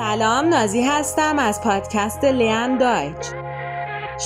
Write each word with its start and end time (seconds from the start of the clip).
سلام 0.00 0.48
نازی 0.48 0.82
هستم 0.82 1.38
از 1.38 1.60
پادکست 1.60 2.24
لیان 2.24 2.78
دایچ 2.78 3.16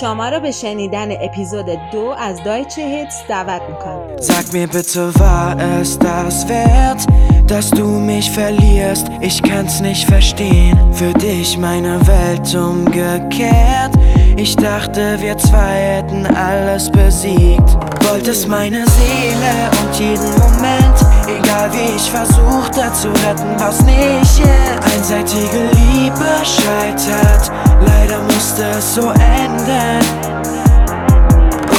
شما 0.00 0.28
را 0.28 0.40
به 0.40 0.50
شنیدن 0.50 1.08
اپیزود 1.12 1.66
دو 1.92 2.14
از 2.18 2.44
دایچ 2.44 2.78
هیتس 2.78 3.22
دعوت 3.28 3.62
میکنم 3.68 4.00
Sag 4.20 4.52
mir 4.52 4.68
bitte, 4.68 5.02
war 5.18 5.56
es 5.80 5.98
das 5.98 6.46
wert, 6.48 7.00
dass 7.46 7.70
du 7.70 7.86
mich 7.86 8.30
verlierst? 8.30 9.06
Ich 9.22 9.42
kann's 9.42 9.80
nicht 9.80 10.04
verstehen. 10.06 10.76
Für 10.92 11.12
dich 11.14 11.56
meine 11.56 11.94
Welt 12.06 12.54
umgekehrt. 12.54 13.92
Ich 14.36 14.56
dachte, 14.56 15.02
wir 15.20 15.36
zwei 15.38 15.74
hätten 15.94 16.26
alles 16.26 16.90
besiegt. 16.90 17.70
Wolltest 18.08 18.46
meine 18.48 18.84
Seele 18.98 19.52
und 19.80 19.92
jeden 19.98 20.32
Moment, 20.42 20.93
egal 21.27 21.71
wie 21.73 21.95
ich 21.95 22.09
versuchte 22.11 22.91
zu 22.93 23.09
retten, 23.09 23.59
war's 23.59 23.81
nicht. 23.81 24.39
Yeah. 24.39 24.79
Einseitige 24.93 25.69
Liebe 25.73 26.25
scheitert, 26.43 27.51
leider 27.85 28.21
musste 28.23 28.63
es 28.77 28.95
so 28.95 29.11
enden. 29.11 30.05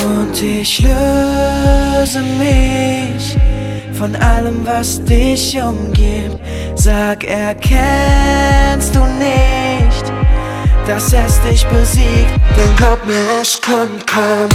Und 0.05 0.43
ich 0.43 0.81
löse 0.81 2.21
mich 2.39 3.37
von 3.93 4.15
allem, 4.17 4.65
was 4.65 5.03
dich 5.05 5.59
umgibt. 5.61 6.39
Sag, 6.75 7.25
erkennst 7.25 8.95
du 8.95 9.01
nicht, 9.01 10.13
dass 10.87 11.13
es 11.13 11.41
dich 11.43 11.67
besiegt? 11.67 12.41
Dann 12.57 12.77
glaub 12.77 13.05
mir, 13.07 13.41
es 13.41 13.61
kommt 13.61 14.07
Karma. 14.07 14.47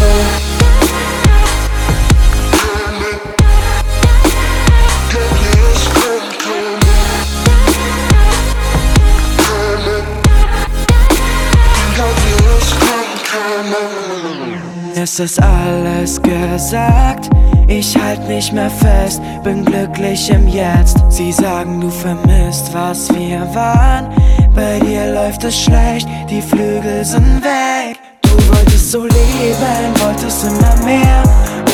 Es 15.03 15.19
ist 15.19 15.41
alles 15.41 16.21
gesagt, 16.21 17.27
ich 17.67 17.97
halt 17.97 18.27
nicht 18.27 18.53
mehr 18.53 18.69
fest, 18.69 19.19
bin 19.43 19.65
glücklich 19.65 20.29
im 20.29 20.47
Jetzt. 20.47 20.95
Sie 21.09 21.31
sagen, 21.31 21.81
du 21.81 21.89
vermisst, 21.89 22.71
was 22.71 23.09
wir 23.09 23.39
waren. 23.55 24.13
Bei 24.53 24.77
dir 24.77 25.11
läuft 25.11 25.43
es 25.43 25.59
schlecht, 25.59 26.07
die 26.29 26.39
Flügel 26.39 27.03
sind 27.03 27.43
weg. 27.43 27.97
Du 28.21 28.29
wolltest 28.53 28.91
so 28.91 29.01
leben, 29.01 30.05
wolltest 30.05 30.43
immer 30.43 30.85
mehr. 30.85 31.23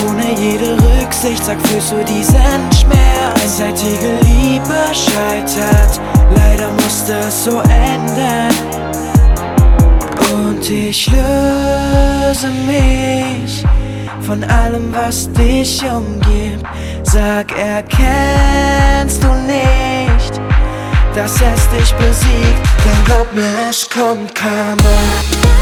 Ohne 0.07 0.31
jede 0.39 0.77
Rücksicht, 0.81 1.43
sag, 1.43 1.59
fühlst 1.67 1.91
du 1.91 2.01
diesen 2.05 2.71
Schmerz? 2.79 3.43
Einseitige 3.43 4.19
Liebe 4.21 4.73
scheitert, 4.93 5.99
leider 6.33 6.71
musste 6.81 7.15
es 7.27 7.43
so 7.43 7.59
enden. 7.59 9.06
Und 10.37 10.69
ich 10.69 11.07
löse 11.07 12.49
mich 12.67 13.63
von 14.21 14.43
allem, 14.43 14.93
was 14.93 15.31
dich 15.31 15.81
umgibt. 15.83 16.65
Sag, 17.03 17.57
erkennst 17.57 19.23
du 19.23 19.27
nicht, 19.47 20.39
dass 21.15 21.35
es 21.35 21.69
dich 21.69 21.93
besiegt? 21.93 22.67
Dann 22.85 23.05
glaub 23.05 23.33
mir, 23.33 23.69
es 23.69 23.89
kommt 23.89 24.35
Karma. 24.35 25.56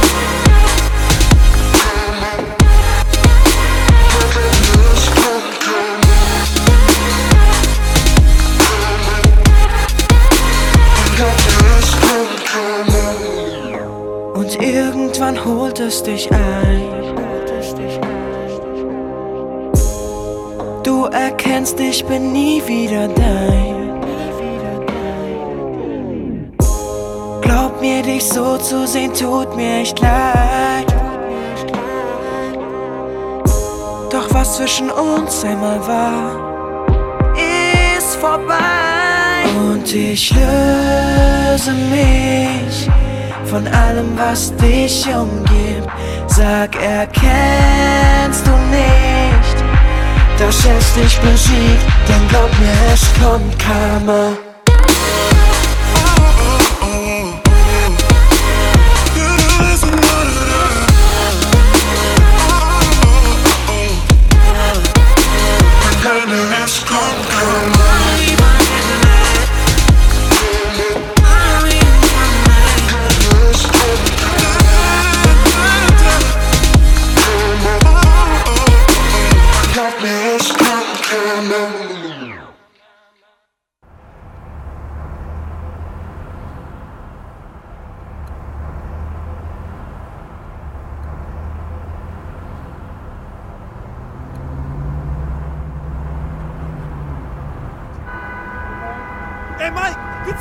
Holt 15.46 15.80
es 15.80 16.02
dich 16.04 16.30
ein. 16.32 17.16
Du 20.84 21.06
erkennst, 21.06 21.80
ich 21.80 22.04
bin 22.06 22.32
nie 22.32 22.62
wieder 22.66 23.08
dein. 23.08 24.02
Glaub 27.42 27.82
mir, 27.82 28.02
dich 28.02 28.24
so 28.24 28.58
zu 28.58 28.86
sehen, 28.88 29.14
tut 29.14 29.56
mir 29.56 29.82
echt 29.82 30.00
leid. 30.00 30.94
Doch 34.10 34.34
was 34.34 34.58
zwischen 34.58 34.90
uns 34.90 35.44
einmal 35.44 35.80
war, 35.88 37.36
ist 37.98 38.16
vorbei. 38.16 38.64
Und 39.72 39.94
ich 39.94 40.32
löse 40.32 41.74
mich 41.74 42.90
von 43.48 43.68
allem, 43.68 44.18
was 44.18 44.56
dich 44.56 45.06
umgibt. 45.08 45.90
Sag, 46.28 46.76
erkennst 46.76 48.46
du 48.46 48.52
nicht, 48.72 49.58
dass 50.38 50.58
es 50.66 50.94
dich 50.94 51.20
besiegt? 51.20 51.86
Dann 52.08 52.28
glaub 52.30 52.50
mir, 52.60 52.94
es 52.94 53.04
kommt 53.22 53.58
Karma. 53.60 54.45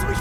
Du 0.04 0.10
mich 0.10 0.18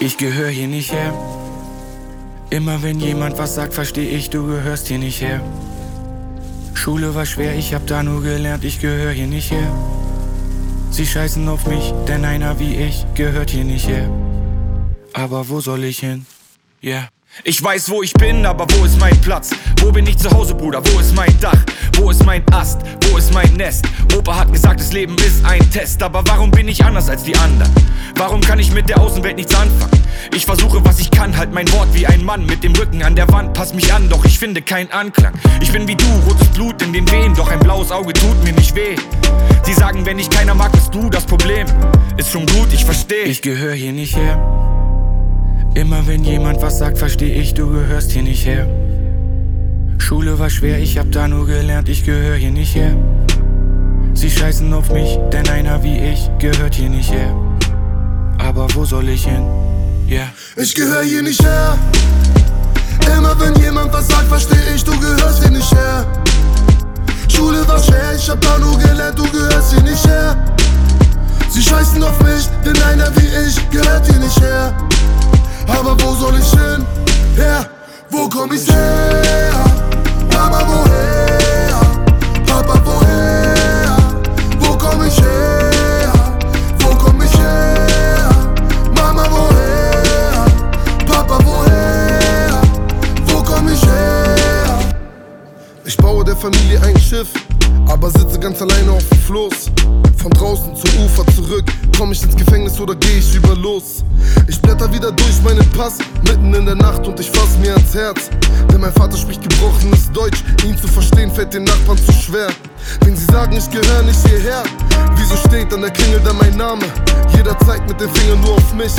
Ich 0.00 0.16
gehör 0.16 0.48
hier 0.48 0.66
nicht 0.66 0.92
her. 0.92 1.14
Immer 2.50 2.82
wenn 2.82 2.98
jemand 3.00 3.38
was 3.38 3.54
sagt, 3.54 3.72
versteh 3.72 4.08
ich, 4.08 4.30
du 4.30 4.46
gehörst 4.46 4.88
hier 4.88 4.98
nicht 4.98 5.20
her. 5.20 5.40
Schule 6.74 7.14
war 7.14 7.24
schwer, 7.24 7.54
ich 7.54 7.72
hab 7.72 7.86
da 7.86 8.02
nur 8.02 8.22
gelernt, 8.22 8.64
ich 8.64 8.80
gehör 8.80 9.12
hier 9.12 9.28
nicht 9.28 9.52
her. 9.52 9.72
Sie 10.90 11.06
scheißen 11.06 11.48
auf 11.48 11.66
mich, 11.66 11.94
denn 12.08 12.24
einer 12.24 12.58
wie 12.58 12.74
ich 12.74 13.06
gehört 13.14 13.50
hier 13.50 13.64
nicht 13.64 13.88
her. 13.88 14.10
Aber 15.14 15.48
wo 15.48 15.60
soll 15.60 15.84
ich 15.84 15.98
hin? 16.00 16.26
Yeah. 16.82 17.08
Ich 17.44 17.62
weiß, 17.62 17.88
wo 17.88 18.02
ich 18.02 18.12
bin, 18.12 18.44
aber 18.44 18.66
wo 18.74 18.84
ist 18.84 19.00
mein 19.00 19.18
Platz? 19.22 19.50
Wo 19.80 19.90
bin 19.90 20.06
ich 20.06 20.18
zu 20.18 20.30
Hause, 20.30 20.54
Bruder? 20.54 20.82
Wo 20.84 21.00
ist 21.00 21.14
mein 21.14 21.38
Dach? 21.40 21.58
Wo 21.96 22.10
ist 22.10 22.24
mein 22.24 22.44
Ast? 22.52 22.80
Wo 23.08 23.16
ist 23.16 23.32
mein 23.32 23.54
Nest? 23.54 23.86
Opa 24.14 24.40
hat 24.40 24.52
gesagt, 24.52 24.80
das 24.80 24.92
Leben 24.92 25.16
ist 25.16 25.44
ein 25.44 25.70
Test. 25.70 26.02
Aber 26.02 26.22
warum 26.26 26.50
bin 26.50 26.68
ich 26.68 26.84
anders 26.84 27.08
als 27.08 27.22
die 27.22 27.34
anderen? 27.36 27.72
Warum 28.16 28.42
kann 28.42 28.58
ich 28.58 28.70
mit 28.72 28.88
der 28.90 29.00
Außenwelt 29.00 29.36
nichts 29.36 29.54
anfangen? 29.54 30.02
Ich 30.34 30.44
versuche, 30.44 30.84
was 30.84 31.00
ich 31.00 31.10
kann, 31.10 31.36
halt 31.36 31.52
mein 31.52 31.70
Wort 31.72 31.88
wie 31.94 32.06
ein 32.06 32.22
Mann 32.22 32.44
mit 32.44 32.62
dem 32.62 32.74
Rücken 32.74 33.02
an 33.02 33.16
der 33.16 33.28
Wand. 33.32 33.54
Pass 33.54 33.72
mich 33.72 33.92
an, 33.92 34.08
doch 34.10 34.24
ich 34.24 34.38
finde 34.38 34.60
keinen 34.60 34.90
Anklang. 34.90 35.32
Ich 35.60 35.72
bin 35.72 35.88
wie 35.88 35.96
du, 35.96 36.06
rotes 36.28 36.48
Blut 36.48 36.82
in 36.82 36.92
den 36.92 37.10
Wehen, 37.10 37.34
doch 37.34 37.50
ein 37.50 37.60
blaues 37.60 37.90
Auge 37.90 38.12
tut 38.12 38.44
mir 38.44 38.52
nicht 38.52 38.74
weh. 38.74 38.96
Sie 39.64 39.72
sagen, 39.72 40.04
wenn 40.04 40.18
dich 40.18 40.28
keiner 40.28 40.54
mag, 40.54 40.72
bist 40.72 40.94
du 40.94 41.08
das 41.08 41.24
Problem. 41.24 41.66
Ist 42.18 42.30
schon 42.30 42.46
gut, 42.46 42.72
ich 42.72 42.84
verstehe. 42.84 43.24
Ich 43.24 43.40
gehör 43.40 43.72
hier 43.72 43.92
nicht 43.92 44.16
her. 44.16 44.71
Immer 45.74 46.06
wenn 46.06 46.24
jemand 46.24 46.60
was 46.62 46.78
sagt, 46.78 46.98
versteh 46.98 47.32
ich, 47.32 47.54
du 47.54 47.70
gehörst 47.70 48.12
hier 48.12 48.22
nicht 48.22 48.44
her. 48.46 48.66
Schule 49.98 50.38
war 50.38 50.50
schwer, 50.50 50.78
ich 50.78 50.98
hab 50.98 51.10
da 51.12 51.28
nur 51.28 51.46
gelernt, 51.46 51.88
ich 51.88 52.04
gehör 52.04 52.36
hier 52.36 52.50
nicht 52.50 52.74
her. 52.74 52.94
Sie 54.14 54.30
scheißen 54.30 54.72
auf 54.74 54.92
mich, 54.92 55.18
denn 55.32 55.48
einer 55.48 55.82
wie 55.82 55.98
ich 55.98 56.30
gehört 56.38 56.74
hier 56.74 56.90
nicht 56.90 57.10
her. 57.10 57.34
Aber 58.38 58.66
wo 58.74 58.84
soll 58.84 59.08
ich 59.08 59.24
hin? 59.24 59.44
Yeah. 60.08 60.28
Ich 60.56 60.74
gehör 60.74 61.02
hier 61.02 61.22
nicht 61.22 61.42
her. 61.42 61.78
Immer 63.16 63.34
wenn 63.40 63.54
jemand 63.62 63.92
was 63.92 64.08
sagt, 64.08 64.28
versteh 64.28 64.74
ich, 64.74 64.84
du 64.84 64.92
gehörst 65.00 65.42
hier 65.42 65.50
nicht 65.50 65.72
her. 65.72 66.06
Schule 67.28 67.66
war 67.66 67.78
schwer, 67.82 68.14
ich 68.14 68.28
hab 68.28 68.40
da 68.40 68.58
nur 68.58 68.78
gelernt, 68.78 69.18
du 69.18 69.24
gehörst 69.30 69.72
hier 69.72 69.82
nicht 69.82 70.06
her. 70.06 70.36
Sie 71.48 71.62
scheißen 71.62 72.02
auf 72.02 72.22
mich, 72.22 72.48
denn 72.64 72.80
einer 72.82 73.10
wie 73.16 73.48
ich 73.48 73.70
gehört 73.70 74.06
hier 74.06 74.20
nicht 74.20 74.40
her. 74.40 74.74
Aber 75.68 75.96
wo 76.02 76.14
soll 76.14 76.38
ich 76.38 76.50
hin? 76.50 76.86
Ja, 77.36 77.66
wo 78.10 78.28
komm 78.28 78.52
ich 78.52 78.68
her? 78.68 79.52
Mama, 80.32 80.60
woher? 80.66 81.80
Papa, 82.46 82.80
woher? 82.84 83.96
Wo 84.60 84.76
komm 84.76 85.04
ich 85.06 85.18
her? 85.20 86.12
Wo 86.80 86.94
komm 86.94 87.22
ich 87.22 87.38
her? 87.38 88.28
Mama, 88.94 89.24
woher? 89.30 90.44
Papa, 91.06 91.38
woher? 91.44 92.60
Wo 93.26 93.42
komm 93.42 93.68
ich 93.68 93.82
her? 93.82 94.78
Ich 95.84 95.96
baue 95.96 96.24
der 96.24 96.36
Familie 96.36 96.80
ein 96.82 96.98
Schiff, 96.98 97.28
aber 97.88 98.10
sitze 98.10 98.38
ganz 98.38 98.60
alleine 98.62 98.92
auf 98.92 99.08
dem 99.08 99.18
Floß. 99.18 99.70
Von 100.22 100.30
draußen 100.30 100.76
zum 100.76 101.04
Ufer 101.04 101.26
zurück, 101.34 101.64
komm 101.98 102.12
ich 102.12 102.22
ins 102.22 102.36
Gefängnis 102.36 102.78
oder 102.78 102.94
geh 102.94 103.18
ich 103.18 103.34
über 103.34 103.56
los? 103.56 104.04
Ich 104.46 104.60
blätter 104.60 104.92
wieder 104.92 105.10
durch 105.10 105.42
meinen 105.42 105.68
Pass, 105.70 105.98
mitten 106.24 106.54
in 106.54 106.64
der 106.64 106.76
Nacht 106.76 107.06
und 107.06 107.18
ich 107.18 107.30
fass 107.30 107.58
mir 107.60 107.74
ans 107.74 107.94
Herz. 107.94 108.30
Denn 108.70 108.80
mein 108.80 108.92
Vater 108.92 109.16
spricht 109.16 109.42
gebrochenes 109.42 110.12
Deutsch, 110.12 110.44
ihn 110.64 110.78
zu 110.78 110.86
verstehen 110.86 111.30
fällt 111.30 111.54
den 111.54 111.64
Nachbarn 111.64 111.98
zu 111.98 112.12
schwer. 112.12 112.48
Wenn 113.04 113.16
sie 113.16 113.24
sagen, 113.26 113.56
ich 113.56 113.68
gehöre 113.70 114.02
nicht 114.02 114.26
hierher, 114.28 114.62
wieso 115.16 115.36
steht 115.36 115.72
an 115.72 115.80
der 115.80 115.90
Klingel 115.90 116.20
dann 116.24 116.36
mein 116.38 116.56
Name? 116.56 116.84
Jeder 117.34 117.58
zeigt 117.66 117.88
mit 117.88 118.00
dem 118.00 118.12
Finger 118.14 118.36
nur 118.36 118.54
auf 118.54 118.74
mich, 118.74 118.92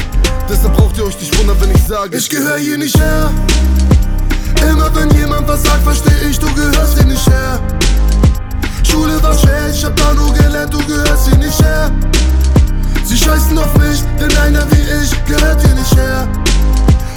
deshalb 0.49 0.75
braucht 0.75 0.97
ihr 0.97 1.05
euch 1.05 1.19
nicht 1.19 1.37
wundern, 1.39 1.55
wenn 1.61 1.71
ich 1.71 1.83
sage, 1.83 2.17
ich 2.17 2.29
gehöre 2.29 2.57
hier 2.57 2.77
nicht 2.77 2.97
her. 2.97 3.31
Immer 4.69 4.93
wenn 4.95 5.09
jemand 5.17 5.47
was 5.47 5.63
sagt, 5.63 5.83
versteh 5.83 6.29
ich, 6.29 6.39
du 6.39 6.47
gehörst 6.53 6.97
hier 6.97 7.07
nicht 7.07 7.27
her. 7.29 7.61
Schule 8.83 9.21
war 9.23 9.37
schwer, 9.37 9.69
ich 9.71 9.83
hab 9.83 9.95
da 9.95 10.13
nur 10.13 10.33
gelernt, 10.33 10.73
du 10.73 10.79
gehörst 10.85 11.27
hier 11.27 11.37
nicht 11.37 11.61
her. 11.61 11.91
Sie 13.03 13.17
scheißen 13.17 13.57
auf 13.57 13.77
mich, 13.77 14.03
denn 14.19 14.35
einer 14.37 14.65
wie 14.71 14.81
ich 15.03 15.25
gehört 15.25 15.61
hier 15.61 15.75
nicht 15.75 15.95
her. 15.95 16.27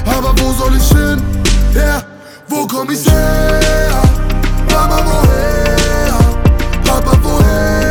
Aber 0.07 0.35
wo 0.39 0.53
soll 0.53 0.77
ich 0.77 0.89
hin? 0.89 1.23
Ja, 1.75 2.03
wo 2.49 2.67
komm 2.67 2.91
ich 2.91 3.07
her? 3.11 4.03
Mama, 4.71 4.99
woher? 5.05 6.19
Papa, 6.85 7.19
woher? 7.23 7.86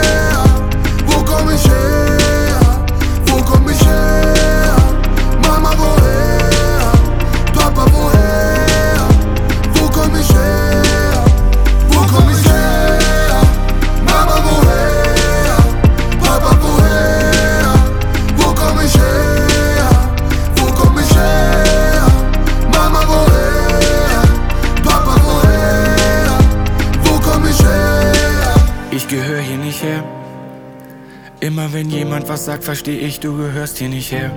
Immer 31.45 31.71
wenn 31.73 31.91
jemand 31.91 32.27
was 32.27 32.45
sagt, 32.45 32.63
versteh 32.63 32.97
ich, 32.97 33.19
du 33.19 33.37
gehörst 33.37 33.77
hier 33.77 33.87
nicht 33.87 34.11
her. 34.11 34.31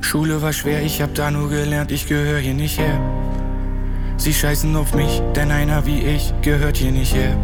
Schule 0.00 0.40
war 0.40 0.52
schwer, 0.52 0.80
ich 0.80 1.02
hab 1.02 1.12
da 1.16 1.28
nur 1.28 1.48
gelernt, 1.48 1.90
ich 1.90 2.06
gehöre 2.06 2.38
hier 2.38 2.54
nicht 2.54 2.78
her. 2.78 3.00
Sie 4.16 4.32
scheißen 4.32 4.76
auf 4.76 4.94
mich, 4.94 5.20
denn 5.34 5.50
einer 5.50 5.84
wie 5.84 6.00
ich 6.02 6.32
gehört 6.40 6.76
hier 6.76 6.92
nicht 6.92 7.12
her. 7.16 7.36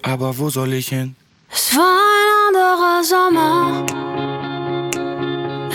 Aber 0.00 0.38
wo 0.38 0.48
soll 0.48 0.72
ich 0.72 0.88
hin? 0.88 1.16
Es 1.52 1.76
war 1.76 1.98
ein 2.16 2.30
anderer 2.48 3.04
Sommer. 3.12 3.84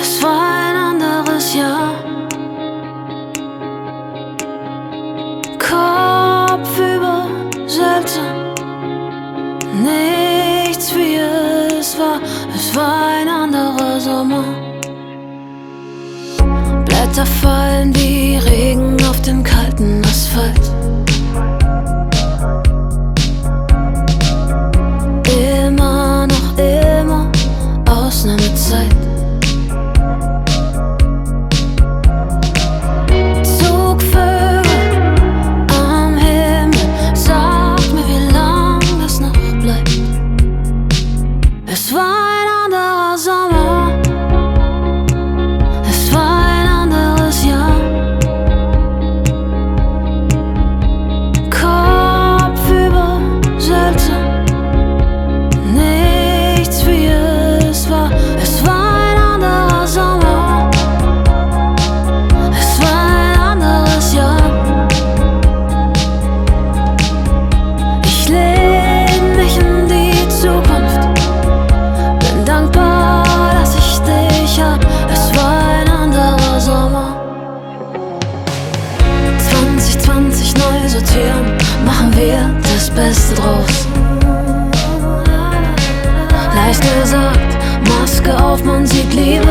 Es 0.01 0.24
war 0.24 0.42
ein 0.66 0.75
anderes 0.75 1.54
Jahr. 1.54 1.94
Kopf 5.60 6.80
über 6.80 7.27
seltsam. 7.68 8.56
War. 9.83 10.28
Es 12.71 12.75
war 12.75 13.07
ein 13.07 13.27
anderer 13.27 14.00
Sommer. 14.00 14.44
Blätter 16.86 17.25
fallen 17.25 17.95
wie 17.95 18.38
Regen 18.38 18.95
auf 19.10 19.19
den 19.24 19.44
kalten 19.44 20.04
Asphalt. 20.06 20.62
Beste 82.99 83.33
draus. 83.33 83.87
Leicht 86.53 86.81
gesagt, 86.81 87.57
Maske 87.87 88.37
auf, 88.37 88.61
man 88.65 88.85
sieht 88.85 89.13
Liebe 89.13 89.48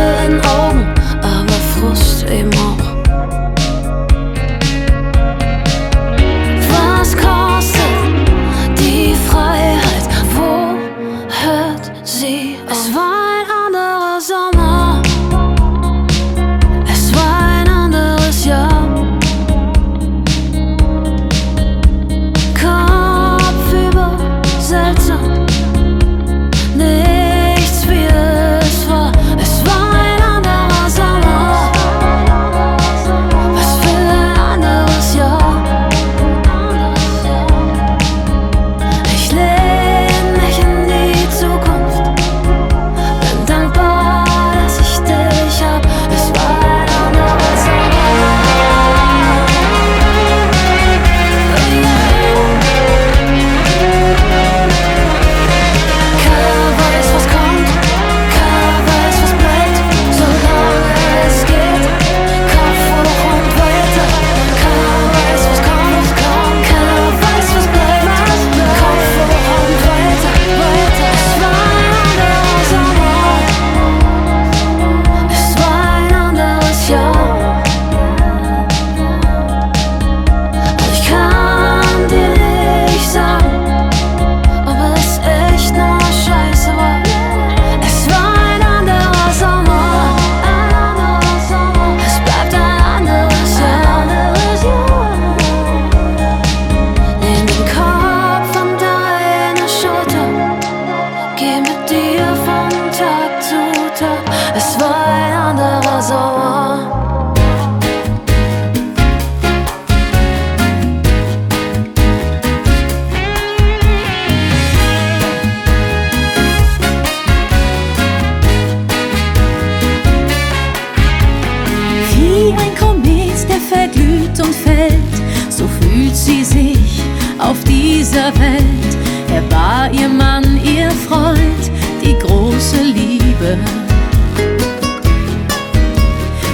Welt. 128.48 128.96
Er 129.32 129.44
war 129.50 129.90
ihr 129.93 130.08
Mann, 130.08 130.44
ihr 130.64 130.90
Freund, 130.90 131.62
die 132.02 132.17
große 132.19 132.82
Liebe. 132.82 133.58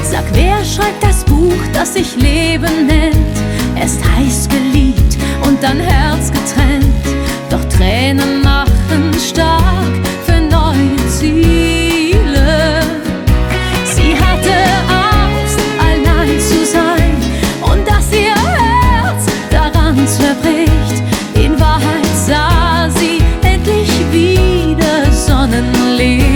Sag, 0.02 0.24
wer 0.32 0.64
schreibt 0.64 1.02
das 1.02 1.24
Buch, 1.24 1.62
das 1.72 1.94
sich 1.94 2.16
Leben 2.16 2.86
nennt? 2.86 3.36
Erst 3.76 4.00
heiß 4.16 4.48
geliebt 4.48 5.16
und 5.46 5.62
dann 5.62 5.78
Herz 5.78 6.30
getrennt. 6.30 6.84
Doch 7.50 7.64
Tränen 7.76 8.42
machen 8.42 9.12
stark 9.18 9.63
leave. 25.94 26.33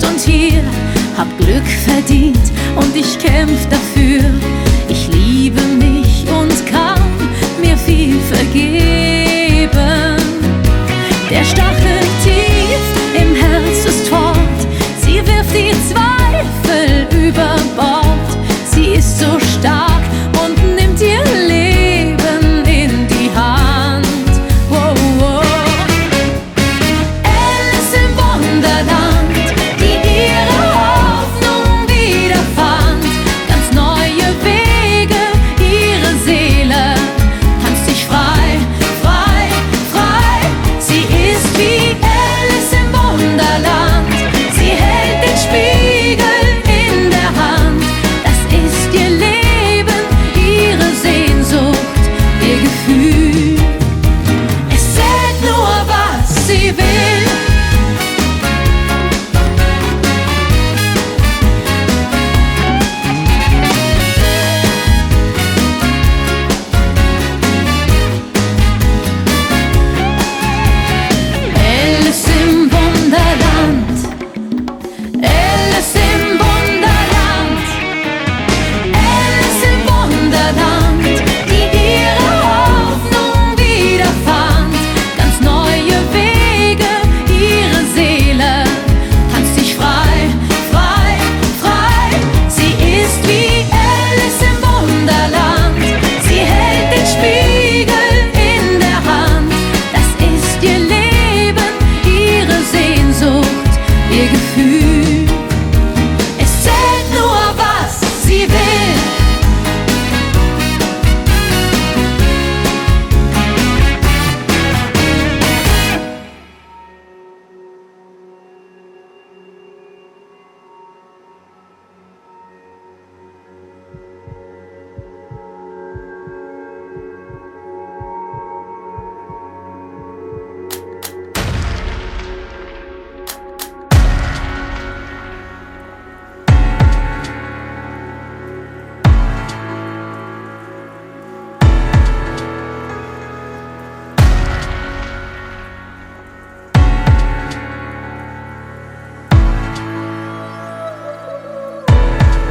Jetzt 0.00 0.04
und 0.04 0.20
hier. 0.20 0.62
Hab 1.16 1.28
Glück 1.38 1.66
verdient 1.66 2.52
und 2.76 2.96
ich 2.96 3.18
kämpf 3.18 3.66
dafür. 3.68 4.22
Ich 4.88 5.08
liebe 5.08 5.60
mich 5.62 6.24
und 6.28 6.66
kann 6.66 7.00
mir 7.60 7.76
viel 7.76 8.18
vergeben. 8.32 10.16
Der 11.30 11.44
Stachel 11.44 11.89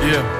Yeah. 0.09 0.38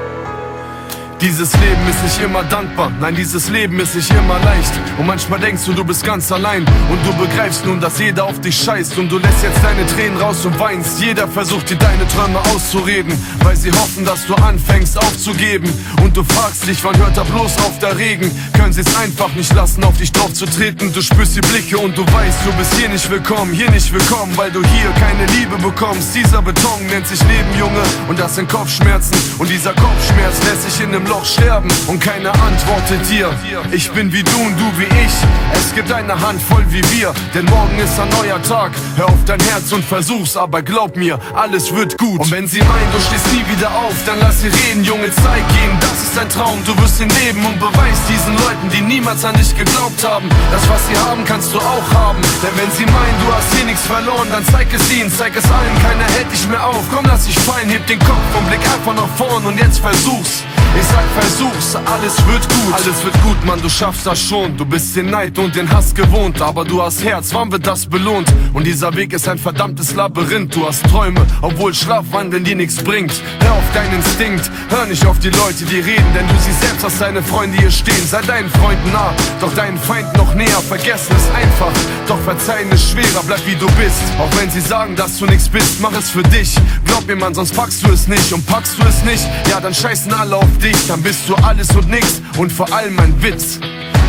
Dieses 1.22 1.52
Leben 1.52 1.86
ist 1.90 2.02
nicht 2.02 2.22
immer 2.22 2.44
dankbar, 2.44 2.94
nein, 3.02 3.14
dieses 3.14 3.50
Leben 3.50 3.78
ist 3.82 3.94
nicht 3.94 4.10
immer 4.12 4.40
leicht. 4.40 4.72
Und 4.98 5.06
manchmal 5.06 5.38
denkst 5.38 5.66
du, 5.66 5.74
du 5.74 5.84
bist 5.84 6.06
ganz 6.06 6.32
allein. 6.32 6.62
Und 6.62 7.06
du 7.06 7.14
begreifst 7.22 7.66
nun, 7.66 7.82
dass 7.82 8.00
jeder 8.00 8.24
auf 8.24 8.40
dich 8.40 8.56
scheißt. 8.56 8.98
Und 8.98 9.12
du 9.12 9.18
lässt 9.18 9.44
jetzt 9.44 9.62
deine 9.62 9.86
Tränen 9.86 10.18
raus 10.18 10.46
und 10.46 10.58
weinst. 10.58 11.02
Jeder 11.02 11.28
versucht 11.28 11.72
dir 11.72 11.76
deine 11.76 12.08
Träume 12.08 12.40
auszureden, 12.56 13.14
weil 13.44 13.58
sie 13.58 13.70
hoffen, 13.70 14.06
dass 14.06 14.26
du 14.28 14.36
anfängst 14.36 14.98
aufzugeben. 14.98 15.70
Und 16.02 16.16
du 16.16 16.24
fragst 16.24 16.66
dich, 16.66 16.82
wann 16.86 16.98
hört 16.98 17.18
er 17.18 17.26
bloß 17.26 17.58
auf 17.60 17.78
der 17.80 17.98
Regen? 17.98 18.32
Können 18.54 18.72
sie 18.72 18.82
es 18.82 18.96
einfach 18.96 19.34
nicht 19.36 19.54
lassen, 19.54 19.84
auf 19.84 19.98
dich 19.98 20.14
drauf 20.14 20.34
zu 20.34 20.46
treten? 20.46 20.94
Du 20.94 21.02
spürst 21.02 21.36
die 21.36 21.42
Blicke 21.42 21.78
und 21.80 21.98
du 21.98 22.04
weißt, 22.04 22.46
du 22.46 22.54
bist 22.54 22.76
hier 22.76 22.88
nicht 22.88 23.10
willkommen, 23.12 23.52
hier 23.52 23.70
nicht 23.72 23.92
willkommen, 23.92 24.38
weil 24.38 24.52
du 24.52 24.64
hier 24.64 24.90
keine 24.92 25.26
Liebe 25.38 25.58
bekommst. 25.58 26.16
Dieser 26.16 26.42
Beton 26.42 26.88
nennt 26.90 27.08
sich 27.08 27.20
Leben, 27.24 27.60
Junge, 27.60 27.84
und 28.08 28.18
das 28.18 28.36
sind 28.36 28.50
Kopfschmerzen. 28.50 29.18
Und 29.38 29.50
dieser 29.50 29.74
Kopfschmerz 29.74 30.40
lässt 30.48 30.64
sich 30.64 30.82
in 30.82 30.96
einem 30.96 31.09
Loch 31.10 31.26
sterben 31.26 31.70
und 31.88 32.00
keiner 32.00 32.32
antwortet 32.34 33.10
dir. 33.10 33.32
Ich 33.72 33.90
bin 33.92 34.14
wie 34.14 34.22
du 34.22 34.38
und 34.46 34.56
du 34.60 34.78
wie 34.78 34.86
ich. 34.86 35.14
Es 35.54 35.74
gibt 35.74 35.92
eine 35.92 36.14
Handvoll 36.14 36.64
wie 36.70 36.84
wir, 36.94 37.14
denn 37.34 37.46
morgen 37.46 37.80
ist 37.80 38.00
ein 38.00 38.10
neuer 38.10 38.40
Tag. 38.44 38.72
Hör 38.96 39.08
auf 39.08 39.26
dein 39.26 39.40
Herz 39.40 39.72
und 39.72 39.84
versuch's, 39.84 40.38
aber 40.38 40.62
glaub 40.62 40.96
mir, 40.96 41.20
alles 41.34 41.74
wird 41.74 41.98
gut. 41.98 42.20
Und 42.20 42.30
wenn 42.30 42.48
sie 42.48 42.60
meinen, 42.60 42.92
du 42.94 43.00
stehst 43.02 43.26
nie 43.34 43.44
wieder 43.52 43.72
auf, 43.72 43.96
dann 44.06 44.20
lass 44.20 44.42
sie 44.42 44.50
reden, 44.50 44.84
Junge, 44.84 45.10
zeig 45.24 45.42
ihnen, 45.64 45.78
das 45.82 46.04
ist 46.04 46.16
dein 46.16 46.30
Traum. 46.30 46.60
Du 46.64 46.78
wirst 46.78 47.02
ihn 47.02 47.10
leben 47.26 47.44
und 47.44 47.60
beweist 47.60 48.04
diesen 48.08 48.36
Leuten, 48.46 48.70
die 48.72 48.82
niemals 48.82 49.26
an 49.26 49.34
dich 49.34 49.58
geglaubt 49.58 50.06
haben. 50.06 50.30
Das, 50.52 50.70
was 50.70 50.88
sie 50.88 50.98
haben, 51.10 51.26
kannst 51.26 51.52
du 51.56 51.58
auch 51.58 51.90
haben. 51.92 52.22
Denn 52.44 52.54
wenn 52.54 52.70
sie 52.78 52.86
meinen, 52.86 53.18
du 53.26 53.34
hast 53.34 53.52
hier 53.56 53.66
nichts 53.66 53.88
verloren, 53.88 54.28
dann 54.32 54.46
zeig 54.46 54.68
es 54.72 54.92
ihnen, 54.94 55.12
zeig 55.12 55.36
es 55.36 55.46
allen, 55.46 55.74
keiner 55.82 56.06
hält 56.14 56.32
dich 56.32 56.48
mehr 56.48 56.64
auf. 56.64 56.86
Komm, 56.94 57.06
lass 57.06 57.26
dich 57.26 57.40
fallen, 57.40 57.68
heb 57.70 57.88
den 57.88 58.00
Kopf 58.00 58.30
und 58.38 58.48
blick 58.48 58.62
einfach 58.62 58.94
nach 58.94 59.10
vorn 59.18 59.44
und 59.48 59.58
jetzt 59.58 59.80
versuch's. 59.80 60.44
Ich 60.78 60.86
sag 60.86 61.04
versuch's, 61.20 61.76
alles 61.76 62.16
wird 62.28 62.48
gut. 62.48 62.74
Alles 62.74 63.04
wird 63.04 63.22
gut, 63.24 63.46
Mann, 63.46 63.62
du 63.62 63.70
schaffst 63.70 64.06
das 64.06 64.22
schon. 64.22 64.56
Du 64.56 64.66
bist 64.66 64.96
den 64.96 65.10
Neid 65.10 65.38
und 65.38 65.56
den 65.56 65.70
Hass 65.70 65.94
gewohnt, 65.94 66.42
aber 66.42 66.64
du 66.64 66.82
hast 66.82 67.04
Herz, 67.04 67.34
wann 67.34 67.52
wird 67.52 67.66
das 67.66 67.86
belohnt? 67.86 68.28
Und 68.54 68.66
dieser 68.66 68.96
Weg 68.96 69.14
ist 69.14 69.28
ein 69.28 69.38
verdammtes 69.38 69.96
Labyrinth. 69.96 70.56
Du 70.56 70.68
hast 70.68 70.86
Träume, 70.86 71.26
obwohl 71.42 71.74
Schlafwandeln 71.74 72.44
dir 72.44 72.56
nichts 72.56 72.76
bringt. 72.78 73.12
Hör 73.42 73.54
auf 73.54 73.64
deinen 73.74 73.96
Instinkt, 73.96 74.50
hör 74.70 74.86
nicht 74.86 75.06
auf 75.06 75.20
die 75.20 75.30
Leute, 75.30 75.66
die 75.66 75.80
reden, 75.80 76.06
denn 76.14 76.28
du 76.28 76.34
siehst 76.40 76.62
selbst, 76.62 76.84
dass 76.84 76.98
deine 77.00 77.24
Freunde 77.24 77.58
hier 77.58 77.72
stehen. 77.72 78.06
Sei 78.08 78.22
deinen 78.22 78.50
Freunden 78.50 78.92
nah, 78.92 79.14
doch 79.42 79.54
deinen 79.56 79.78
Feind 79.78 80.16
noch 80.16 80.34
näher. 80.36 80.62
Vergessen 80.68 81.16
ist 81.16 81.32
einfach, 81.36 81.74
doch 82.08 82.20
verzeihen 82.20 82.72
ist 82.72 82.92
schwerer. 82.92 83.24
Bleib 83.26 83.46
wie 83.46 83.56
du 83.56 83.66
bist, 83.72 84.02
auch 84.20 84.40
wenn 84.40 84.50
sie 84.50 84.62
sagen, 84.62 84.96
dass 84.96 85.18
du 85.18 85.26
nichts 85.26 85.50
bist. 85.50 85.82
Mach 85.82 85.94
es 85.98 86.12
für 86.12 86.24
dich, 86.24 86.56
glaub 86.86 87.06
mir, 87.08 87.16
Mann, 87.16 87.34
sonst 87.34 87.56
packst 87.56 87.86
du 87.86 87.92
es 87.92 88.08
nicht. 88.08 88.32
Und 88.32 88.46
packst 88.46 88.78
du 88.78 88.84
es 88.88 89.04
nicht, 89.04 89.28
ja, 89.50 89.60
dann 89.60 89.74
scheißen 89.74 90.14
alle 90.14 90.38
auf 90.38 90.59
dich, 90.60 90.88
dann 90.88 91.02
bist 91.02 91.28
du 91.28 91.36
alles 91.36 91.76
und 91.76 91.90
nix 91.90 92.22
und 92.38 92.52
vor 92.52 92.72
allem 92.74 93.00
ein 93.00 93.22
Witz. 93.22 93.60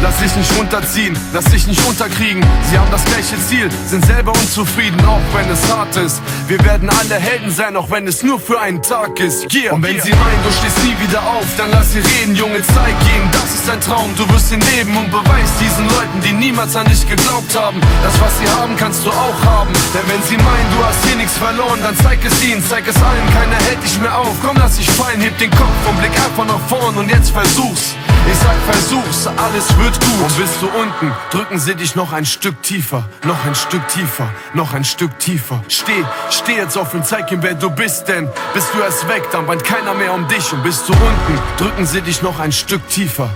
Lass 0.02 0.19
dich 0.19 0.35
nicht 0.35 0.57
runterziehen, 0.57 1.14
lass 1.35 1.45
dich 1.45 1.66
nicht 1.66 1.85
unterkriegen. 1.87 2.42
Sie 2.71 2.78
haben 2.78 2.90
das 2.90 3.04
gleiche 3.04 3.37
Ziel, 3.49 3.69
sind 3.87 4.04
selber 4.07 4.33
unzufrieden, 4.33 4.99
auch 5.04 5.21
wenn 5.35 5.50
es 5.50 5.71
hart 5.71 5.95
ist. 5.97 6.23
Wir 6.49 6.62
werden 6.64 6.88
alle 6.88 7.16
Helden 7.16 7.50
sein, 7.50 7.76
auch 7.76 7.90
wenn 7.90 8.07
es 8.09 8.23
nur 8.23 8.40
für 8.40 8.59
einen 8.59 8.83
Tag 8.83 9.21
ist. 9.21 9.52
Yeah. 9.52 9.75
Und 9.75 9.83
wenn 9.83 9.97
yeah. 9.97 10.04
sie 10.04 10.12
meinen, 10.12 10.42
du 10.42 10.50
stehst 10.52 10.83
nie 10.85 10.97
wieder 11.07 11.21
auf, 11.21 11.45
dann 11.59 11.71
lass 11.71 11.92
sie 11.92 11.99
reden, 11.99 12.35
Junge, 12.35 12.62
zeig 12.62 12.97
ihnen, 13.14 13.28
das 13.30 13.54
ist 13.54 13.69
dein 13.69 13.80
Traum. 13.80 14.14
Du 14.16 14.26
wirst 14.33 14.50
ihn 14.52 14.61
leben 14.75 14.97
und 14.97 15.11
beweist 15.11 15.61
diesen 15.61 15.85
Leuten, 15.85 16.21
die 16.25 16.33
niemals 16.33 16.75
an 16.76 16.87
dich 16.87 17.07
geglaubt 17.07 17.54
haben. 17.54 17.80
Das, 18.02 18.19
was 18.21 18.33
sie 18.40 18.49
haben, 18.59 18.76
kannst 18.76 19.04
du 19.04 19.11
auch 19.11 19.45
haben. 19.45 19.73
Denn 19.92 20.07
wenn 20.09 20.23
sie 20.23 20.37
meinen, 20.37 20.71
du 20.78 20.85
hast 20.85 21.04
hier 21.04 21.16
nichts 21.16 21.37
verloren, 21.37 21.80
dann 21.83 21.97
zeig 22.02 22.25
es 22.25 22.42
ihnen, 22.42 22.64
zeig 22.64 22.88
es 22.88 22.97
allen, 22.97 23.26
keiner 23.35 23.57
hält 23.69 23.83
dich 23.85 24.00
mehr 24.00 24.16
auf. 24.16 24.33
Komm, 24.40 24.57
lass 24.57 24.76
dich 24.76 24.90
fallen, 24.90 25.21
heb 25.21 25.37
den 25.38 25.50
Kopf 25.50 25.80
und 25.88 25.99
blick 25.99 26.16
einfach 26.16 26.47
nach 26.47 26.61
vorn 26.69 26.97
und 26.97 27.11
jetzt 27.11 27.30
versuch's. 27.30 27.95
Ich 28.30 28.38
sag 28.38 28.57
versuch's, 28.71 29.26
alles 29.26 29.66
wird 29.78 29.89
gut. 29.99 30.23
Und 30.23 30.38
bist 30.38 30.61
du 30.61 30.68
unten, 30.68 31.12
drücken 31.30 31.59
sie 31.59 31.75
dich 31.75 31.94
noch 31.97 32.12
ein 32.12 32.26
Stück 32.26 32.62
tiefer, 32.62 33.09
noch 33.25 33.44
ein 33.44 33.54
Stück 33.54 33.87
tiefer, 33.88 34.28
noch 34.54 34.75
ein 34.75 34.85
Stück 34.85 35.18
tiefer. 35.18 35.62
Steh, 35.68 36.04
steh 36.30 36.56
jetzt 36.56 36.76
auf 36.76 36.94
und 36.94 37.06
zeig 37.06 37.30
ihm, 37.32 37.42
wer 37.42 37.54
du 37.54 37.70
bist, 37.70 38.09
denn 38.09 38.28
bist 38.54 38.69
du 38.75 38.80
erst 38.80 39.08
weg, 39.08 39.23
dann 39.32 39.47
weint 39.47 39.64
keiner 39.64 39.95
mehr 39.95 40.12
um 40.12 40.28
dich. 40.28 40.52
Und 40.52 40.62
bist 40.62 40.88
du 40.88 40.93
unten, 40.93 41.38
drücken 41.56 41.86
sie 41.86 42.02
dich 42.02 42.23
noch 42.23 42.38
ein 42.38 42.52
Stück 42.52 42.86
tiefer, 42.88 43.30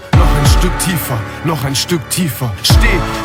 Stück 0.64 0.78
tiefer, 0.78 1.18
noch 1.44 1.62
ein 1.64 1.76
Stück 1.76 2.08
tiefer. 2.08 2.50
Steh, 2.62 2.76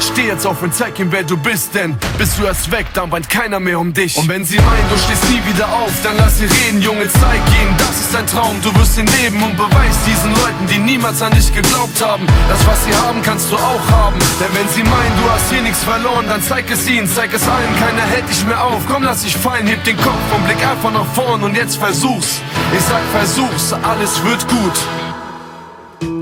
steh 0.02 0.28
jetzt 0.28 0.45
auf 0.45 0.62
und 0.62 0.75
zeig 0.75 0.99
ihm, 0.99 1.10
wer 1.10 1.23
du 1.23 1.38
bist, 1.38 1.73
denn 1.73 1.95
bist 2.17 2.38
du 2.38 2.43
erst 2.43 2.69
weg, 2.69 2.88
dann 2.93 3.10
weint 3.13 3.30
keiner 3.30 3.62
mehr 3.62 3.80
um 3.80 3.93
dich. 3.93 4.17
Und 4.17 4.28
wenn 4.28 4.43
sie 4.43 4.58
meinen, 4.58 4.89
du 4.89 4.97
stehst 4.97 5.23
nie 5.30 5.39
wieder 5.49 5.71
auf, 5.71 5.89
dann 6.04 6.17
lass 6.17 6.38
sie 6.38 6.43
reden, 6.43 6.82
Junge, 6.82 7.08
zeig 7.08 7.39
ihnen, 7.62 7.73
das 7.78 8.02
ist 8.02 8.13
dein 8.13 8.28
Traum. 8.28 8.60
Du 8.62 8.75
wirst 8.75 8.97
ihn 8.97 9.08
leben 9.21 9.41
und 9.41 9.56
beweist 9.56 9.99
diesen 10.06 10.32
Leuten, 10.32 10.67
die 10.69 10.80
niemals 10.80 11.21
an 11.21 11.32
dich 11.32 11.56
geglaubt 11.56 12.04
haben. 12.04 12.28
Das, 12.49 12.67
was 12.67 12.84
sie 12.84 12.93
haben, 12.93 13.21
kannst 13.21 13.49
du 13.49 13.56
auch 13.56 13.89
haben. 13.89 14.19
Denn 14.41 14.54
wenn 14.60 14.67
sie 14.75 14.84
meinen, 14.84 15.15
du 15.23 15.32
hast 15.32 15.49
hier 15.49 15.62
nichts 15.62 15.82
verloren, 15.86 16.25
dann 16.28 16.43
zeig 16.43 16.69
es 16.69 16.89
ihnen, 16.89 17.08
zeig 17.08 17.34
es 17.34 17.47
allen, 17.47 17.73
keiner 17.80 18.02
hält 18.02 18.28
dich 18.28 18.45
mehr 18.45 18.62
auf. 18.62 18.82
Komm, 18.86 19.04
lass 19.04 19.21
dich 19.21 19.38
fallen, 19.38 19.65
heb 19.65 19.82
den 19.86 19.95
Kopf 19.95 20.36
und 20.36 20.43
blick 20.43 20.60
einfach 20.67 20.91
nach 20.91 21.08
vorn 21.13 21.41
und 21.43 21.56
jetzt 21.56 21.78
versuch's. 21.78 22.41
Ich 22.78 22.84
sag 22.84 23.02
versuch's, 23.13 23.71
alles 23.71 24.21
wird 24.25 24.45
gut. 24.49 24.75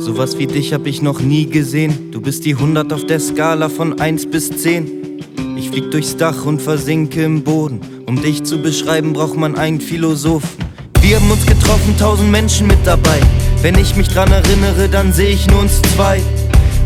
Sowas 0.08 0.38
wie 0.38 0.48
dich 0.48 0.72
hab 0.72 0.88
ich 0.88 1.02
noch 1.02 1.20
nie 1.20 1.48
gesehen. 1.48 2.12
Du 2.14 2.22
bist 2.22 2.46
die 2.46 2.54
100 2.54 2.94
auf 2.94 3.06
der 3.06 3.20
Skala 3.20 3.68
von 3.68 4.00
1 4.00 4.28
bis 4.28 4.50
10. 4.50 4.90
Ich 5.58 5.70
flieg 5.70 5.92
durchs 5.92 6.16
Dach 6.16 6.46
und 6.46 6.62
versinke 6.62 7.26
im 7.26 7.44
Boden. 7.44 7.82
Um 8.06 8.22
dich 8.22 8.46
zu 8.46 8.62
beschreiben, 8.62 9.12
braucht 9.12 9.36
man 9.36 9.58
einen 9.58 9.82
Philosophen. 9.82 10.64
Wir 11.02 11.18
haben 11.18 11.30
uns 11.30 11.46
getroffen, 11.46 11.94
tausend 12.00 12.32
Menschen 12.32 12.68
mit 12.68 12.78
dabei. 12.86 13.20
Wenn 13.62 13.78
ich 13.78 13.98
mich 13.98 14.08
dran 14.08 14.32
erinnere, 14.32 14.88
dann 14.88 15.12
sehe 15.12 15.32
ich 15.32 15.46
nur 15.48 15.60
uns 15.60 15.82
zwei. 15.94 16.22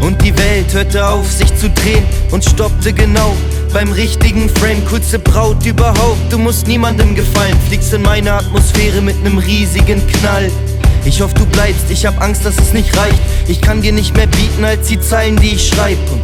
Und 0.01 0.19
die 0.23 0.35
Welt 0.35 0.73
hörte 0.73 1.07
auf, 1.07 1.31
sich 1.31 1.55
zu 1.57 1.69
drehen 1.69 2.03
und 2.31 2.43
stoppte 2.43 2.91
genau 2.91 3.35
beim 3.71 3.91
richtigen 3.91 4.49
Frame. 4.49 4.83
Coolste 4.89 5.19
Braut 5.19 5.63
überhaupt, 5.63 6.33
du 6.33 6.39
musst 6.39 6.65
niemandem 6.65 7.13
gefallen. 7.13 7.55
Fliegst 7.67 7.93
in 7.93 8.01
meine 8.01 8.33
Atmosphäre 8.33 8.99
mit 8.99 9.23
nem 9.23 9.37
riesigen 9.37 10.01
Knall. 10.07 10.49
Ich 11.05 11.21
hoffe, 11.21 11.35
du 11.35 11.45
bleibst, 11.45 11.89
ich 11.89 12.05
hab 12.05 12.21
Angst, 12.21 12.45
dass 12.45 12.57
es 12.57 12.73
nicht 12.73 12.95
reicht. 12.97 13.19
Ich 13.47 13.61
kann 13.61 13.81
dir 13.81 13.91
nicht 13.91 14.15
mehr 14.15 14.27
bieten 14.27 14.63
als 14.63 14.87
die 14.87 14.99
Zeilen, 14.99 15.35
die 15.37 15.55
ich 15.55 15.67
schreib. 15.67 15.97
Und 16.11 16.21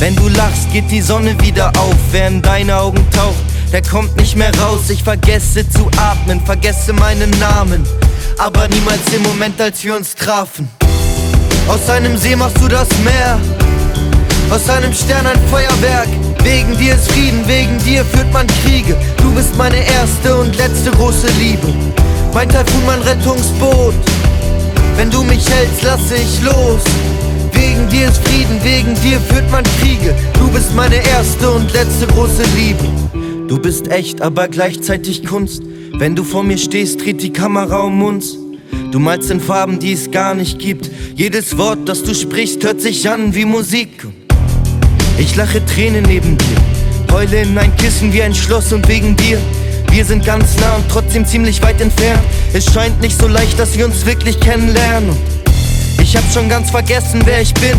wenn 0.00 0.16
du 0.16 0.28
lachst, 0.28 0.72
geht 0.72 0.90
die 0.90 1.02
Sonne 1.02 1.40
wieder 1.40 1.68
auf, 1.78 1.96
wer 2.10 2.28
in 2.28 2.42
deine 2.42 2.76
Augen 2.76 3.06
taucht. 3.10 3.42
Der 3.72 3.82
kommt 3.82 4.16
nicht 4.16 4.36
mehr 4.36 4.52
raus, 4.60 4.88
ich 4.88 5.02
vergesse 5.02 5.68
zu 5.68 5.90
atmen, 5.96 6.40
vergesse 6.44 6.92
meinen 6.92 7.30
Namen 7.40 7.84
aber 8.38 8.68
niemals 8.68 9.04
den 9.12 9.22
Moment, 9.22 9.60
als 9.60 9.82
wir 9.84 9.96
uns 9.96 10.14
trafen. 10.14 10.68
Aus 11.68 11.88
einem 11.88 12.16
See 12.16 12.36
machst 12.36 12.60
du 12.60 12.68
das 12.68 12.88
Meer, 13.04 13.40
aus 14.50 14.68
einem 14.68 14.92
Stern 14.92 15.26
ein 15.26 15.40
Feuerwerk. 15.50 16.08
Wegen 16.42 16.76
dir 16.76 16.94
ist 16.94 17.10
Frieden, 17.10 17.46
wegen 17.46 17.78
dir 17.84 18.04
führt 18.04 18.30
man 18.32 18.46
Kriege. 18.64 18.96
Du 19.18 19.32
bist 19.32 19.56
meine 19.56 19.78
erste 19.78 20.36
und 20.36 20.56
letzte 20.56 20.90
große 20.90 21.28
Liebe. 21.38 21.68
Mein 22.34 22.48
Taifun, 22.48 22.84
mein 22.84 23.00
Rettungsboot. 23.02 23.94
Wenn 24.96 25.08
du 25.08 25.22
mich 25.22 25.48
hältst, 25.48 25.82
lasse 25.84 26.16
ich 26.16 26.42
los. 26.42 26.82
Wegen 27.52 27.88
dir 27.88 28.08
ist 28.08 28.18
Frieden, 28.26 28.58
wegen 28.64 28.94
dir 29.02 29.20
führt 29.20 29.48
man 29.52 29.62
Kriege. 29.80 30.12
Du 30.40 30.50
bist 30.50 30.74
meine 30.74 30.96
erste 30.96 31.48
und 31.48 31.72
letzte 31.72 32.08
große 32.08 32.42
Liebe. 32.56 32.84
Du 33.46 33.56
bist 33.60 33.88
echt, 33.88 34.20
aber 34.20 34.48
gleichzeitig 34.48 35.24
Kunst. 35.24 35.62
Wenn 35.96 36.16
du 36.16 36.24
vor 36.24 36.42
mir 36.42 36.58
stehst, 36.58 37.04
dreht 37.04 37.22
die 37.22 37.32
Kamera 37.32 37.82
um 37.82 38.02
uns. 38.02 38.36
Du 38.90 38.98
malst 38.98 39.30
in 39.30 39.40
Farben, 39.40 39.78
die 39.78 39.92
es 39.92 40.10
gar 40.10 40.34
nicht 40.34 40.58
gibt. 40.58 40.90
Jedes 41.14 41.56
Wort, 41.56 41.88
das 41.88 42.02
du 42.02 42.16
sprichst, 42.16 42.64
hört 42.64 42.80
sich 42.80 43.08
an 43.08 43.36
wie 43.36 43.44
Musik. 43.44 44.08
Ich 45.18 45.36
lache 45.36 45.64
Tränen 45.64 46.04
neben 46.08 46.36
dir, 46.36 47.12
heule 47.12 47.42
in 47.42 47.56
ein 47.56 47.76
Kissen 47.76 48.12
wie 48.12 48.22
ein 48.22 48.34
Schloss 48.34 48.72
und 48.72 48.88
wegen 48.88 49.14
dir. 49.14 49.38
Wir 49.94 50.04
sind 50.04 50.26
ganz 50.26 50.56
nah 50.56 50.74
und 50.74 50.88
trotzdem 50.88 51.24
ziemlich 51.24 51.62
weit 51.62 51.80
entfernt. 51.80 52.20
Es 52.52 52.64
scheint 52.64 53.00
nicht 53.00 53.16
so 53.16 53.28
leicht, 53.28 53.56
dass 53.60 53.78
wir 53.78 53.84
uns 53.84 54.04
wirklich 54.04 54.40
kennenlernen. 54.40 55.16
Ich 56.02 56.16
hab 56.16 56.24
schon 56.32 56.48
ganz 56.48 56.72
vergessen, 56.72 57.22
wer 57.24 57.40
ich 57.40 57.54
bin. 57.54 57.78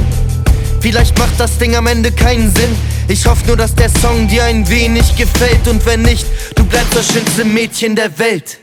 Vielleicht 0.79 1.19
macht 1.19 1.37
das 1.37 1.57
Ding 1.57 1.75
am 1.75 1.87
Ende 1.87 2.13
keinen 2.13 2.55
Sinn. 2.55 2.73
Ich 3.09 3.25
hoffe 3.25 3.45
nur, 3.47 3.57
dass 3.57 3.75
der 3.75 3.89
Song 4.01 4.29
dir 4.29 4.45
ein 4.45 4.69
wenig 4.69 5.17
gefällt. 5.17 5.67
Und 5.67 5.85
wenn 5.85 6.03
nicht, 6.03 6.25
du 6.55 6.63
bleibst 6.63 6.95
das 6.95 7.11
schönste 7.11 7.43
Mädchen 7.43 7.97
der 7.97 8.17
Welt. 8.17 8.59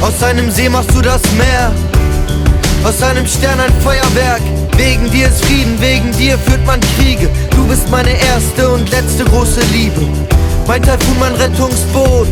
Aus 0.00 0.22
einem 0.22 0.48
See 0.52 0.68
machst 0.68 0.94
du 0.94 1.02
das 1.02 1.22
Meer. 1.36 1.72
Aus 2.84 3.02
einem 3.02 3.26
Stern 3.26 3.58
ein 3.58 3.72
Feuerwerk. 3.82 4.42
Wegen 4.76 5.10
dir 5.10 5.26
ist 5.26 5.44
Frieden, 5.44 5.80
wegen 5.80 6.12
dir 6.12 6.38
führt 6.38 6.64
man 6.64 6.78
Kriege. 6.96 7.28
Du 7.50 7.66
bist 7.66 7.90
meine 7.90 8.16
erste 8.16 8.70
und 8.70 8.88
letzte 8.92 9.24
große 9.24 9.62
Liebe. 9.72 10.35
Mein 10.66 10.82
Taifun, 10.82 11.16
mein 11.20 11.34
Rettungsboot. 11.34 12.26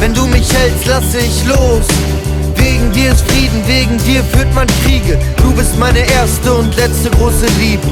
Wenn 0.00 0.14
du 0.14 0.26
mich 0.26 0.50
hältst, 0.52 0.86
lasse 0.86 1.18
ich 1.18 1.44
los. 1.46 1.86
Wegen 2.54 2.90
dir 2.92 3.12
ist 3.12 3.30
Frieden, 3.30 3.62
wegen 3.66 3.98
dir 3.98 4.24
führt 4.24 4.54
man 4.54 4.66
Kriege. 4.84 5.18
Du 5.36 5.52
bist 5.52 5.78
meine 5.78 5.98
erste 5.98 6.54
und 6.54 6.74
letzte 6.76 7.10
große 7.10 7.46
Liebe. 7.60 7.86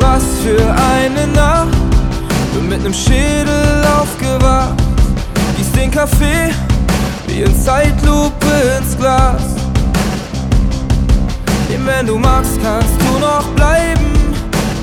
Was 0.00 0.22
für 0.44 0.62
eine 0.94 1.26
Nacht, 1.28 1.68
mit 2.68 2.82
nem 2.82 2.92
Schädel 2.92 3.31
in 7.44 7.60
Zeitlupe 7.60 8.52
ins 8.78 8.96
Glas. 8.96 9.42
Denn 11.68 11.84
wenn 11.86 12.06
du 12.06 12.16
magst, 12.18 12.58
kannst 12.62 12.94
du 13.00 13.18
noch 13.18 13.46
bleiben. 13.56 14.12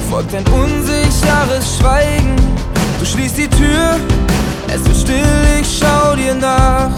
Folgt 0.09 0.33
ein 0.35 0.45
unsicheres 0.47 1.77
Schweigen. 1.77 2.35
Du 2.99 3.05
schließt 3.05 3.37
die 3.37 3.47
Tür, 3.47 3.97
es 4.67 4.83
wird 4.85 4.97
still, 4.97 5.59
ich 5.61 5.79
schau 5.79 6.15
dir 6.15 6.33
nach. 6.33 6.91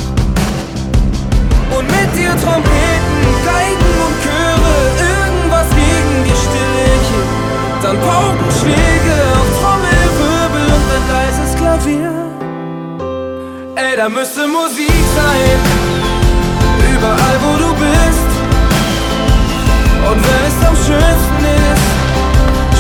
Und 1.78 1.86
mit 1.88 2.10
dir 2.16 2.32
Trompeten, 2.42 3.22
Geigen 3.46 3.92
und 4.06 4.16
Chöre, 4.24 4.76
irgendwas 5.14 5.70
gegen 5.70 6.24
die 6.26 6.38
Stille. 6.44 6.72
Dann 7.84 7.98
Paukenschläge 8.00 9.16
und 9.42 9.52
Trommelwirbel 9.60 10.66
und 10.76 10.88
ein 10.96 11.06
leises 11.14 11.56
Klavier. 11.56 12.21
Ey, 13.84 13.98
da 13.98 14.08
müsste 14.08 14.48
Musik 14.48 15.04
sein, 15.18 15.60
überall 16.94 17.38
wo 17.44 17.54
du 17.64 17.70
bist. 17.74 18.32
Und 20.08 20.20
wenn 20.28 20.44
es 20.50 20.58
am 20.70 20.76
schönsten 20.88 21.42
ist, 21.72 21.88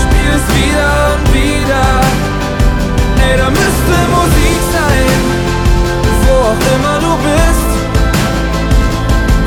spiel 0.01 0.31
es 0.37 0.45
wieder 0.57 0.91
und 1.13 1.25
wieder. 1.33 1.85
Ey, 3.25 3.35
da 3.35 3.49
müsste 3.49 3.95
Musik 4.17 4.59
sein, 4.77 5.19
wo 6.23 6.33
auch 6.49 6.63
immer 6.73 6.97
du 7.05 7.13
bist. 7.29 7.71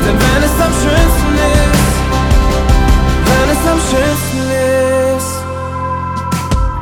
Denn 0.03 0.17
wenn 0.23 0.41
es 0.49 0.55
am 0.67 0.73
schönsten 0.83 1.33
ist, 1.71 1.95
wenn 3.29 3.47
es 3.55 3.63
am 3.73 3.81
schönsten 3.91 4.41
ist, 5.15 5.33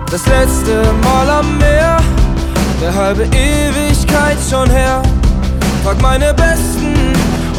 das 0.09 0.25
letzte 0.25 0.73
Mal 1.03 1.29
am 1.29 1.57
Meer, 1.59 1.97
eine 2.81 2.95
halbe 2.95 3.23
Ewigkeit 3.25 3.92
schon 4.53 4.69
her. 4.69 5.01
Pack 5.83 6.01
meine 6.01 6.33
besten 6.33 6.93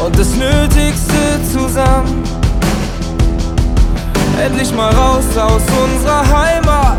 und 0.03 0.17
das 0.17 0.29
Nötigste 0.35 1.21
zusammen. 1.51 2.23
Endlich 4.43 4.73
mal 4.73 4.93
raus 4.93 5.25
aus 5.35 5.61
unserer 5.83 6.23
Heimat. 6.37 6.97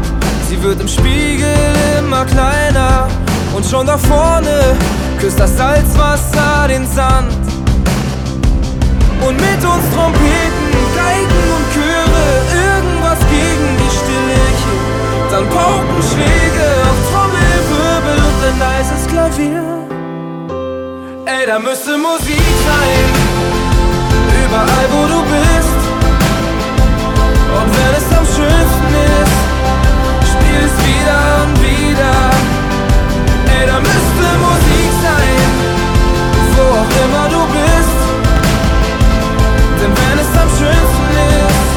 Sie 0.48 0.62
wird 0.62 0.80
im 0.80 0.88
Spiegel 0.88 1.54
immer 1.98 2.24
kleiner. 2.24 3.08
Und 3.54 3.64
schon 3.64 3.86
da 3.86 3.96
vorne 3.96 4.76
küsst 5.18 5.40
das 5.40 5.56
Salzwasser 5.56 6.68
den 6.68 6.86
Sand. 6.86 7.32
Und 9.26 9.36
mit 9.36 9.64
uns 9.64 9.84
Trompeten, 9.94 10.70
Geigen 10.94 11.42
und 11.56 11.64
Chöre, 11.72 12.26
irgendwas 12.68 13.18
gegen 13.30 13.68
die 13.80 13.92
Stille. 13.96 14.36
Dann 15.30 15.44
und 15.44 15.80
ein 15.80 16.35
Klavier. 19.26 19.64
Ey, 21.26 21.46
da 21.46 21.58
müsste 21.58 21.98
Musik 21.98 22.46
sein, 22.68 23.06
überall 24.44 24.86
wo 24.94 25.02
du 25.14 25.20
bist. 25.34 25.80
Und 27.58 27.68
wenn 27.76 27.92
es 28.00 28.06
am 28.18 28.24
schönsten 28.24 28.90
ist, 29.20 29.38
spiel 30.30 30.60
es 30.68 30.76
wieder 30.86 31.22
und 31.42 31.54
wieder. 31.60 32.16
Ey, 33.50 33.66
da 33.66 33.78
müsste 33.80 34.26
Musik 34.46 34.90
sein, 35.06 35.48
wo 36.54 36.64
auch 36.80 36.92
immer 37.04 37.26
du 37.34 37.42
bist. 37.58 37.98
Denn 39.80 39.92
wenn 40.00 40.18
es 40.24 40.30
am 40.42 40.50
schönsten 40.60 41.10
ist, 41.42 41.70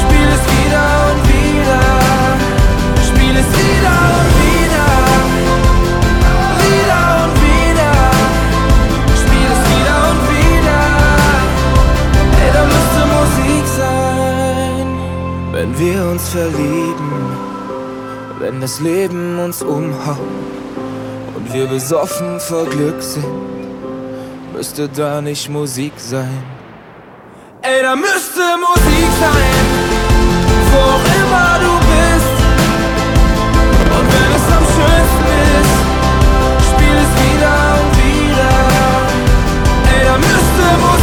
spiel 0.00 0.28
es 0.36 0.44
wieder 0.56 0.86
und 1.10 1.20
wieder. 1.34 1.82
Spiel 3.08 3.36
es 3.36 3.48
wieder 3.60 3.96
und. 4.16 4.32
Wieder 4.32 4.41
Wenn 15.62 15.78
wir 15.78 16.10
uns 16.10 16.30
verlieben, 16.30 17.12
wenn 18.40 18.60
das 18.60 18.80
Leben 18.80 19.38
uns 19.38 19.62
umhaut 19.62 20.18
und 21.36 21.54
wir 21.54 21.68
besoffen 21.68 22.40
vor 22.40 22.66
Glück 22.66 23.00
sind, 23.00 23.24
müsste 24.52 24.88
da 24.88 25.20
nicht 25.20 25.48
Musik 25.48 25.92
sein. 25.98 26.42
Ey, 27.62 27.80
da 27.80 27.94
müsste 27.94 28.42
Musik 28.58 29.10
sein, 29.20 29.64
wo 30.72 30.78
auch 30.78 31.06
immer 31.20 31.50
du 31.64 31.72
bist. 31.92 32.36
Und 33.96 34.06
wenn 34.14 34.30
es 34.38 34.46
am 34.58 34.64
schönsten 34.74 35.26
ist, 35.60 35.74
spiel 36.70 36.96
es 37.04 37.12
wieder 37.22 37.56
und 37.78 37.92
wieder. 38.02 38.54
Ey, 39.94 40.02
da 40.06 40.16
müsste 40.18 40.64
Musik 40.80 41.01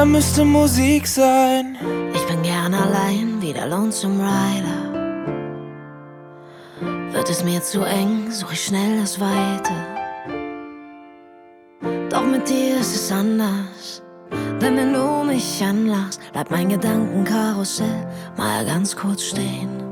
da 0.00 0.06
müsste 0.06 0.46
Musik 0.46 1.06
sein. 1.06 1.76
Ich 2.14 2.26
bin 2.26 2.42
gern 2.42 2.72
allein 2.72 3.36
wie 3.42 3.52
der 3.52 3.66
Lonesome 3.68 4.24
Rider. 4.24 4.80
Wird 7.12 7.28
es 7.28 7.44
mir 7.44 7.60
zu 7.62 7.82
eng, 7.82 8.30
suche 8.30 8.54
ich 8.54 8.64
schnell 8.64 8.98
das 8.98 9.20
Weite. 9.20 9.72
Doch 12.08 12.24
mit 12.24 12.48
dir 12.48 12.80
ist 12.80 12.94
es 12.94 13.12
anders. 13.12 14.02
Denn 14.62 14.78
wenn 14.78 14.94
du 14.94 15.22
mich 15.24 15.62
anlachst, 15.62 16.18
bleibt 16.32 16.50
mein 16.50 16.70
Gedankenkarussell 16.70 18.06
mal 18.38 18.64
ganz 18.64 18.96
kurz 18.96 19.24
stehen. 19.24 19.82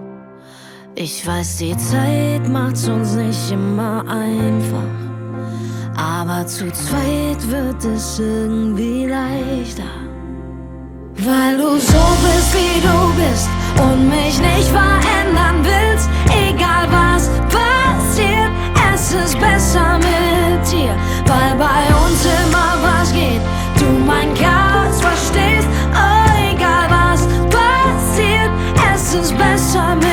Ich 0.95 1.27
weiß, 1.27 1.59
die 1.59 1.77
Zeit 1.77 2.49
macht's 2.49 2.89
uns 2.89 3.13
nicht 3.13 3.53
immer 3.53 4.07
einfach. 4.09 5.08
Aber 5.99 6.47
zu 6.47 6.71
zweit 6.71 7.51
wird 7.51 7.85
es 7.85 8.21
irgendwie 8.21 9.07
leichter. 9.07 9.83
Weil 11.17 11.57
du 11.57 11.77
so 11.77 12.05
bist, 12.23 12.55
wie 12.55 12.81
du 12.81 13.13
bist 13.21 13.49
und 13.83 14.09
mich 14.09 14.39
nicht 14.39 14.69
verändern 14.69 15.57
willst. 15.65 16.09
Egal 16.31 16.87
was 16.93 17.29
passiert, 17.51 18.53
es 18.95 19.13
ist 19.13 19.41
besser 19.41 19.99
mit 19.99 20.71
dir. 20.71 20.95
Weil 21.27 21.57
bei 21.59 21.93
uns 22.07 22.25
immer 22.25 22.79
was 22.81 23.13
geht, 23.13 23.43
du 23.77 23.87
mein 24.07 24.33
Chaos 24.35 25.01
verstehst. 25.01 25.67
Oh, 25.93 26.55
egal 26.55 26.89
was 26.91 27.27
passiert, 27.51 28.53
es 28.95 29.15
ist 29.15 29.37
besser 29.37 29.97
mit, 29.97 30.08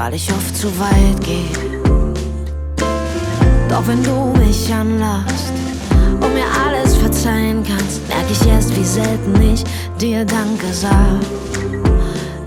weil 0.00 0.14
ich 0.14 0.32
oft 0.32 0.56
zu 0.56 0.68
weit 0.78 1.20
gehe. 1.22 1.44
Doch 3.68 3.86
wenn 3.86 4.02
du 4.02 4.32
mich 4.38 4.72
anlachst 4.72 5.52
und 6.22 6.32
mir 6.32 6.48
alles 6.64 6.96
verzeihen 6.96 7.62
kannst, 7.62 8.00
merk 8.08 8.24
ich 8.30 8.46
erst, 8.48 8.74
wie 8.76 8.84
selten 8.84 9.34
ich 9.42 9.62
dir 10.00 10.24
Danke 10.24 10.72
sag. 10.72 11.20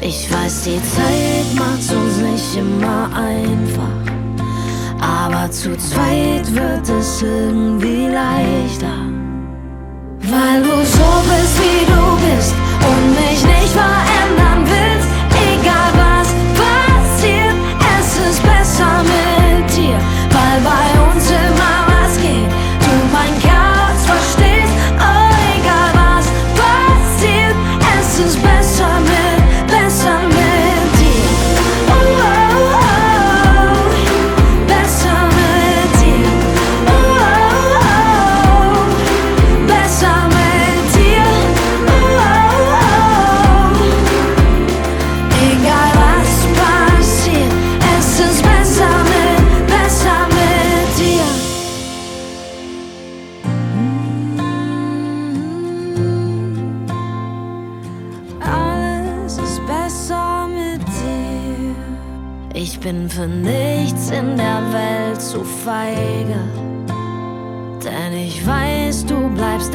Ich 0.01 0.31
weiß, 0.33 0.63
die 0.63 0.81
Zeit 0.95 1.47
macht's 1.55 1.91
uns 1.91 2.17
nicht 2.17 2.57
immer 2.57 3.09
einfach. 3.15 4.01
Aber 4.99 5.51
zu 5.51 5.77
zweit 5.77 6.51
wird 6.55 6.89
es 6.89 7.21
irgendwie 7.21 8.07
leichter. 8.07 8.97
Weil 10.21 10.63
du 10.63 10.75
so 10.97 11.09
bist, 11.29 11.55
wie 11.61 11.85
du 11.85 12.03
bist 12.25 12.55
und 12.89 13.05
mich 13.21 13.45
nicht 13.45 13.73
verändern 13.73 14.52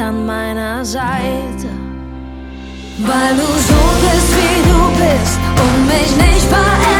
an 0.09 0.25
meiner 0.25 0.83
Seite. 0.83 1.69
Weil 2.97 3.35
du 3.35 3.49
so 3.69 3.81
bist, 4.03 4.31
wie 4.37 4.59
du 4.69 4.81
bist 5.01 5.39
und 5.61 5.85
mich 5.85 6.11
nicht 6.25 6.45
veränderst. 6.47 6.98